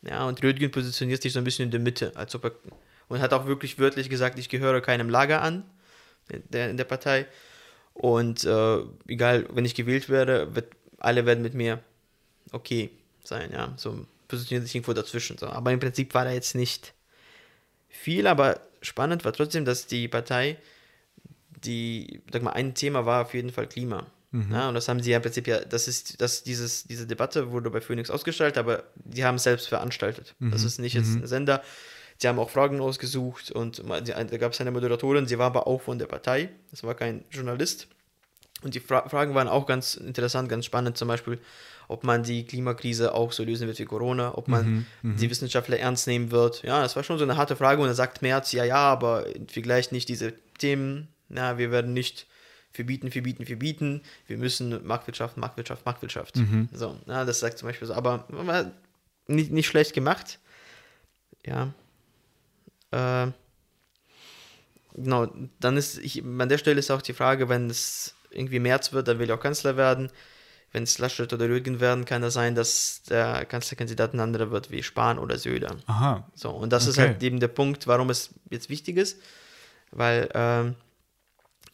[0.02, 2.52] Ja, und Rödgen positioniert sich so ein bisschen in der Mitte, als ob er,
[3.08, 5.64] und hat auch wirklich wörtlich gesagt, ich gehöre keinem Lager an,
[6.30, 7.26] in der, in der Partei.
[7.92, 11.80] Und äh, egal, wenn ich gewählt werde, wird, alle werden mit mir
[12.52, 12.90] okay
[13.24, 13.74] sein, ja.
[13.76, 15.36] So positioniert sich irgendwo dazwischen.
[15.38, 15.48] So.
[15.48, 16.94] Aber im Prinzip war da jetzt nicht
[17.88, 20.56] viel, aber spannend war trotzdem, dass die Partei,
[21.64, 24.06] die, sag mal, ein Thema war auf jeden Fall Klima.
[24.32, 24.52] Mhm.
[24.52, 27.50] Ja, und das haben sie ja im Prinzip ja, das ist, das, dieses, diese Debatte
[27.50, 30.34] wurde bei Phoenix ausgestellt, aber die haben es selbst veranstaltet.
[30.38, 30.66] Das Mhm.
[30.66, 31.22] ist nicht jetzt Mhm.
[31.22, 31.62] ein Sender.
[32.22, 35.80] Die haben auch Fragen ausgesucht und da gab es eine Moderatorin, sie war aber auch
[35.80, 36.50] von der Partei.
[36.70, 37.88] Das war kein Journalist.
[38.62, 40.98] Und die Fra Fragen waren auch ganz interessant, ganz spannend.
[40.98, 41.38] Zum Beispiel,
[41.88, 45.16] ob man die Klimakrise auch so lösen wird wie Corona, ob man Mhm, mhm.
[45.16, 46.62] die Wissenschaftler ernst nehmen wird.
[46.62, 49.24] Ja, das war schon so eine harte Frage und da sagt Merz, ja, ja, aber
[49.52, 51.08] wir gleichen nicht diese Themen.
[51.30, 52.26] Na, wir werden nicht
[52.72, 54.02] verbieten, verbieten, verbieten.
[54.26, 56.36] Wir müssen Marktwirtschaft, Marktwirtschaft, Marktwirtschaft.
[56.36, 56.68] Mhm.
[56.72, 57.94] So, ja, das sagt zum Beispiel so.
[57.94, 58.26] Aber
[59.26, 60.38] nicht, nicht schlecht gemacht.
[61.46, 61.72] Ja.
[62.90, 63.28] Äh,
[64.94, 68.92] genau, dann ist, ich, an der Stelle ist auch die Frage, wenn es irgendwie März
[68.92, 70.10] wird, dann will er auch Kanzler werden.
[70.72, 74.70] Wenn es Laschet oder Rügen werden, kann es sein, dass der Kanzlerkandidat ein anderer wird,
[74.70, 75.76] wie Spahn oder Söder.
[75.86, 76.30] Aha.
[76.34, 77.08] So, und das ist Okay.
[77.08, 79.20] halt eben der Punkt, warum es jetzt wichtig ist,
[79.90, 80.76] weil ähm,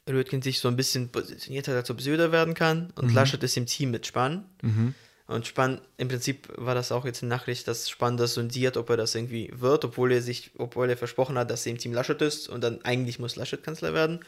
[0.08, 3.14] Rötgen sich so ein bisschen positioniert hat, als ob Söder werden kann und Mhm.
[3.14, 4.44] Laschet ist im Team mit Spahn.
[4.62, 4.94] Mhm.
[5.26, 8.88] Und Spahn, im Prinzip war das auch jetzt eine Nachricht, dass Spahn das sondiert, ob
[8.90, 11.92] er das irgendwie wird, obwohl er sich, obwohl er versprochen hat, dass er im Team
[11.92, 14.20] Laschet ist und dann eigentlich muss Laschet Kanzler werden.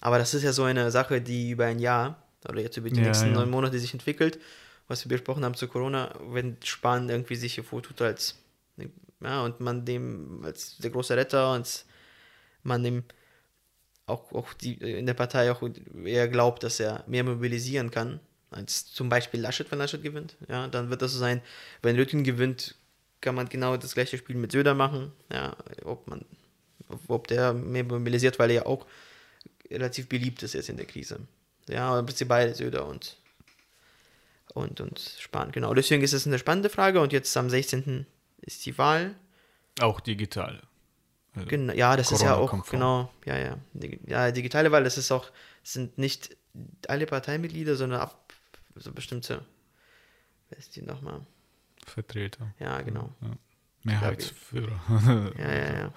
[0.00, 3.00] Aber das ist ja so eine Sache, die über ein Jahr oder jetzt über die
[3.00, 3.32] Ja, nächsten ja.
[3.34, 4.38] neun Monate sich entwickelt.
[4.86, 8.36] Was wir besprochen haben zu Corona, wenn Spahn irgendwie sich hier vortut als,
[9.22, 11.84] ja, und man dem als der große Retter und
[12.62, 13.02] man dem
[14.06, 15.62] auch, auch die, in der Partei auch
[16.04, 20.36] eher glaubt, dass er mehr mobilisieren kann, als zum Beispiel Laschet, wenn Laschet gewinnt.
[20.48, 21.40] Ja, dann wird das so sein,
[21.82, 22.76] wenn Rüttgen gewinnt,
[23.20, 25.12] kann man genau das gleiche Spiel mit Söder machen.
[25.32, 26.24] Ja, ob man,
[27.08, 28.86] ob der mehr mobilisiert, weil er ja auch
[29.70, 31.20] relativ beliebt ist jetzt in der Krise.
[31.68, 33.16] Ja, im Prinzip beide Söder und,
[34.52, 35.72] und, und Spahn, genau.
[35.72, 38.06] Deswegen ist es eine spannende Frage und jetzt am 16.
[38.42, 39.14] ist die Wahl.
[39.80, 40.60] Auch digital.
[41.34, 43.58] Also, Genau, ja, das ist ja auch, genau, ja, ja.
[44.06, 45.30] Ja, digitale Wahl, das ist auch,
[45.62, 46.36] sind nicht
[46.88, 48.32] alle Parteimitglieder, sondern ab
[48.76, 49.44] so bestimmte,
[50.48, 51.20] wer ist die nochmal?
[51.86, 52.52] Vertreter.
[52.58, 53.12] Ja, genau.
[53.20, 53.30] Ja.
[53.84, 54.80] Mehrheitsführer.
[55.38, 55.92] Ja, ja, ja.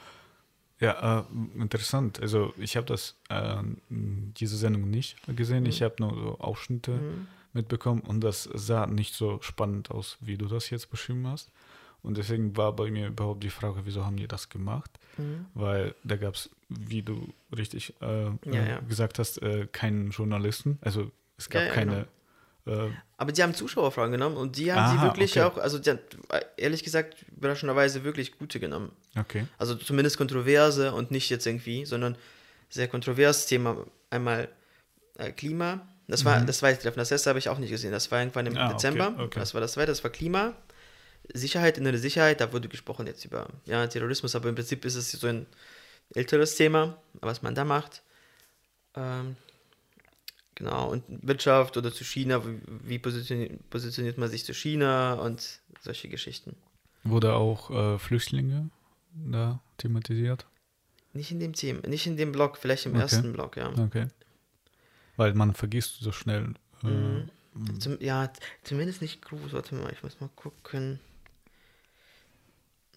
[0.79, 1.23] Ja, äh,
[1.59, 2.19] interessant.
[2.21, 3.55] Also ich habe das äh,
[3.89, 5.65] diese Sendung nicht gesehen.
[5.65, 7.27] Ich habe nur so Ausschnitte Mhm.
[7.53, 11.49] mitbekommen und das sah nicht so spannend aus, wie du das jetzt beschrieben hast.
[12.03, 14.91] Und deswegen war bei mir überhaupt die Frage, wieso haben die das gemacht?
[15.17, 15.45] Mhm.
[15.53, 20.77] Weil da gab es, wie du richtig äh, Ja, äh, gesagt hast, äh, keinen Journalisten.
[20.81, 22.07] Also es gab keine.
[22.65, 25.41] Äh, Aber die haben Zuschauerfragen genommen und die haben sie Aha, wirklich okay.
[25.43, 25.99] auch, also die haben,
[26.57, 28.91] ehrlich gesagt, überraschenderweise wirklich gute genommen.
[29.17, 29.47] okay.
[29.57, 32.17] Also zumindest kontroverse und nicht jetzt irgendwie, sondern
[32.69, 33.85] sehr kontrovers Thema.
[34.09, 34.49] Einmal
[35.17, 35.87] äh, Klima.
[36.09, 36.45] Das war Mhm.
[36.45, 36.99] das zweite Treffen.
[36.99, 37.91] Das erste habe ich auch nicht gesehen.
[37.91, 39.13] Das war irgendwann im Ah, okay, Dezember.
[39.17, 39.39] okay.
[39.39, 39.91] Das war das zweite.
[39.91, 40.53] Das war Klima.
[41.33, 42.41] Sicherheit, innere Sicherheit.
[42.41, 45.45] Da wurde gesprochen jetzt über ja, Terrorismus, aber im Prinzip ist es so ein
[46.13, 48.01] älteres Thema, was man da macht.
[48.95, 49.35] Ähm,
[50.55, 50.89] genau.
[50.91, 52.41] Und Wirtschaft oder zu China.
[52.83, 56.55] Wie, positioniert, positioniert man sich zu China und solche Geschichten.
[57.03, 58.69] Wurde auch äh, Flüchtlinge
[59.13, 60.45] da thematisiert?
[61.13, 63.01] Nicht in dem Thema, nicht in dem Blog, vielleicht im Okay.
[63.01, 63.69] ersten Blog, ja.
[63.77, 64.07] Okay.
[65.15, 66.53] Weil man vergisst so schnell.
[66.83, 66.87] Äh,
[67.57, 67.79] Mhm.
[67.79, 68.31] Zum, ja,
[68.63, 69.53] zumindest nicht groß.
[69.53, 70.99] Warte mal, ich muss mal gucken.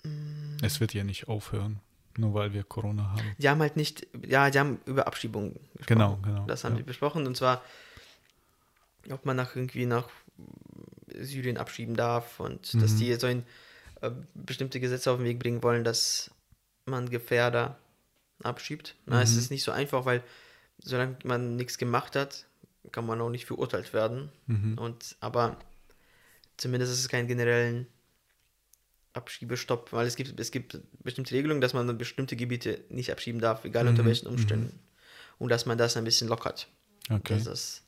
[0.04, 1.80] Mm, Es wird ja nicht aufhören,
[2.16, 3.34] nur weil wir Corona haben.
[3.38, 5.86] Die haben halt nicht, ja, die haben über Abschiebungen gesprochen.
[5.86, 6.46] Genau, genau.
[6.46, 6.78] Das haben ja.
[6.78, 7.62] die besprochen und zwar,
[9.10, 10.08] ob man nach irgendwie nach
[11.18, 12.98] Syrien abschieben darf und dass Mhm.
[12.98, 13.44] die so ein
[14.00, 16.30] äh, bestimmte Gesetze auf den Weg bringen wollen, dass
[16.86, 17.78] man Gefährder
[18.42, 18.94] abschiebt.
[19.06, 19.38] Na, es Mhm.
[19.38, 20.22] ist nicht so einfach, weil
[20.82, 22.46] solange man nichts gemacht hat,
[22.92, 24.30] kann man auch nicht verurteilt werden.
[24.46, 24.78] Mhm.
[24.78, 25.58] Und aber
[26.56, 27.86] zumindest ist es keinen generellen
[29.12, 33.64] Abschiebestopp, weil es gibt, es gibt bestimmte Regelungen, dass man bestimmte Gebiete nicht abschieben darf,
[33.64, 34.78] egal unter Mhm, welchen Umständen.
[35.38, 36.68] Und dass man das ein bisschen lockert.
[37.10, 37.34] Okay.
[37.34, 37.82] Das ist,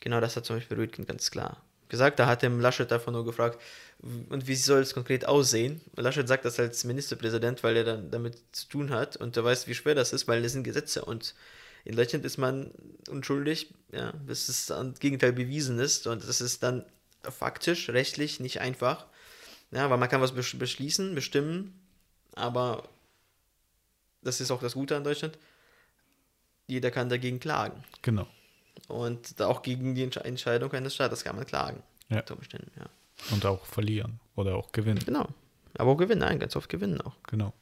[0.00, 2.18] genau das hat zum Beispiel Rüdgen ganz klar gesagt.
[2.18, 3.60] Da hat dem Laschet einfach nur gefragt,
[4.00, 5.80] und wie soll es konkret aussehen?
[5.96, 9.44] Und Laschet sagt das als Ministerpräsident, weil er dann damit zu tun hat und er
[9.44, 11.34] weiß, wie schwer das ist, weil das sind Gesetze und
[11.84, 12.70] in Deutschland ist man
[13.08, 16.84] unschuldig, ja, bis es am Gegenteil bewiesen ist und das ist dann
[17.22, 19.06] faktisch, rechtlich nicht einfach.
[19.70, 21.78] Ja, weil man kann was besch- beschließen, bestimmen,
[22.34, 22.88] aber
[24.22, 25.38] das ist auch das Gute an Deutschland.
[26.66, 27.82] Jeder kann dagegen klagen.
[28.02, 28.26] Genau.
[28.88, 31.82] Und auch gegen die Entsche- Entscheidung eines Staates kann man klagen.
[32.08, 32.22] Ja.
[32.78, 32.86] Ja.
[33.32, 35.02] Und auch verlieren oder auch gewinnen.
[35.04, 35.28] Genau.
[35.76, 37.14] Aber auch gewinnen, nein, ganz oft gewinnen auch.
[37.26, 37.52] Genau.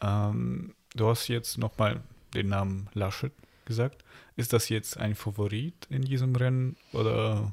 [0.00, 2.00] Ähm, du hast jetzt nochmal
[2.34, 3.32] den Namen Laschet
[3.64, 4.04] gesagt.
[4.36, 7.52] Ist das jetzt ein Favorit in diesem Rennen oder?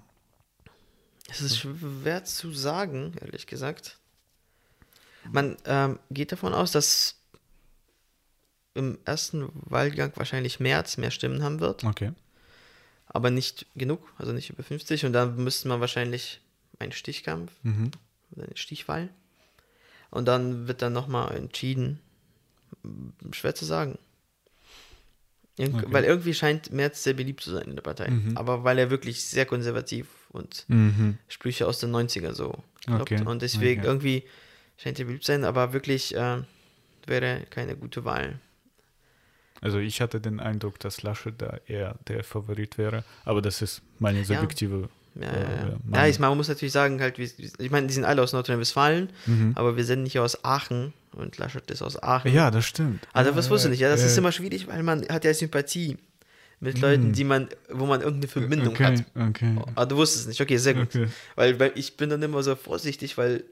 [1.29, 3.97] Es ist schwer zu sagen, ehrlich gesagt.
[5.31, 7.15] Man ähm, geht davon aus, dass
[8.75, 12.11] im ersten Wahlgang wahrscheinlich März mehr Stimmen haben wird, Okay.
[13.07, 15.05] aber nicht genug, also nicht über 50.
[15.05, 16.41] Und dann müsste man wahrscheinlich
[16.77, 17.91] einen Stichkampf Mhm.
[18.35, 19.09] oder eine Stichwahl.
[20.11, 21.99] Und dann wird dann nochmal entschieden.
[23.31, 23.97] Schwer zu sagen.
[25.57, 25.85] Irg Okay.
[25.89, 28.09] Weil irgendwie scheint Merz sehr beliebt zu sein in der Partei.
[28.11, 28.37] Mhm.
[28.37, 31.17] Aber weil er wirklich sehr konservativ und Mhm.
[31.27, 32.55] Sprüche aus den 90er so.
[32.87, 33.87] Okay, Und deswegen okay.
[33.89, 34.23] irgendwie
[34.77, 36.37] scheint er beliebt sein, aber wirklich äh,
[37.07, 38.39] wäre keine gute Wahl.
[39.61, 43.81] Also ich hatte den Eindruck, dass Laschet da eher der Favorit wäre, aber das ist
[43.99, 44.89] meine subjektive.
[45.15, 45.49] Ja, Ja, ja, ja.
[45.49, 46.09] ja, ja Mann.
[46.09, 47.23] ich meine, man muss natürlich sagen, halt, wie,
[47.57, 49.53] ich meine, die sind alle aus Nordrhein-Westfalen, Mhm.
[49.55, 52.33] aber wir sind nicht aus Aachen und Laschet ist aus Aachen.
[52.33, 53.07] Ja, das stimmt.
[53.13, 53.79] Also ja, was wusste ich nicht.
[53.79, 54.07] Ja, das ja.
[54.07, 55.97] ist immer schwierig, weil man hat ja Sympathie
[56.65, 56.79] mit.
[56.81, 59.03] Leuten, die man, wo man irgendeine Verbindung okay, hat.
[59.29, 59.55] Okay.
[59.75, 60.41] Aber du wusstest es nicht.
[60.41, 60.87] Okay, sehr gut.
[60.87, 61.07] okay.
[61.35, 63.43] Weil, weil ich bin dann immer so vorsichtig, weil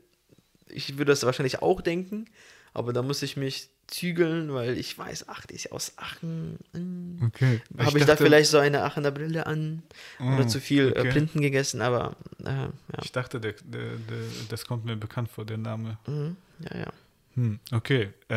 [0.69, 2.25] ich würde das wahrscheinlich auch denken,
[2.73, 6.57] aber da muss ich mich zügeln, weil ich weiß, ach, die ist ja aus Aachen.
[6.73, 7.19] Hm.
[7.27, 7.61] Okay.
[7.77, 9.83] Habe ich, da vielleicht so eine Aachener Brille an
[10.19, 11.07] oder Oh, zu viel okay.
[11.07, 12.71] äh, Printen gegessen, aber äh, ja.
[13.03, 14.17] Ich dachte, der, der, der,
[14.49, 15.97] das kommt mir bekannt vor, der Name.
[16.07, 16.37] Mhm.
[16.59, 16.93] ja, ja.
[17.35, 18.09] Hm, okay.
[18.29, 18.35] Äh,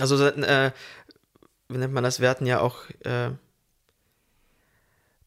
[0.00, 0.72] Also, so, äh,
[1.68, 2.20] wie nennt man das?
[2.20, 3.30] Wir hatten ja auch äh,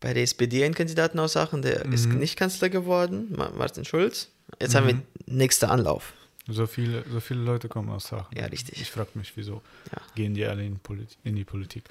[0.06, 2.20] bei der SPD einen Kandidaten aus Aachen, der ist Mhm.
[2.20, 4.30] nicht Kanzler geworden, Ma- Martin Schulz.
[4.62, 5.02] Jetzt haben wir Mhm.
[5.26, 6.13] nächster Anlauf.
[6.48, 8.38] so, viele, so viele Leute kommen aus Aachen.
[8.38, 8.80] Ja, richtig.
[8.80, 9.98] Ich frage mich, wieso Ja.
[10.13, 11.86] gehen die alle in, Polit in die Politik.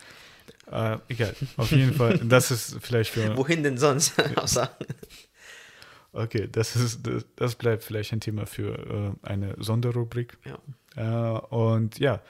[0.71, 2.19] Äh, egal, auf jeden Fall.
[2.29, 3.37] Das ist vielleicht für.
[3.37, 4.15] Wohin denn sonst?
[4.37, 4.87] aus Aachen.
[6.13, 10.39] Okay, das, ist, das, das bleibt vielleicht ein Thema für äh, eine Sonderrubrik.
[10.45, 11.37] Ja.
[11.37, 12.21] Äh, und ja,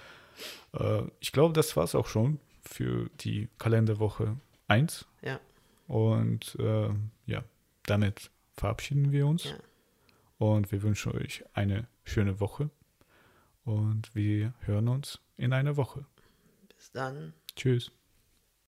[0.73, 4.35] äh, ich glaube, das war es auch schon für die Kalenderwoche
[4.69, 5.05] 1.
[5.21, 5.39] Ja.
[5.87, 6.89] Und äh,
[7.27, 7.45] ja,
[7.85, 9.45] damit verabschieden wir uns.
[9.45, 9.57] Ja.
[10.39, 12.71] Und wir wünschen euch eine schöne Woche.
[13.65, 16.05] Und wir hören uns in einer Woche.
[16.69, 17.33] Bis dann.
[17.57, 17.91] Tschüss.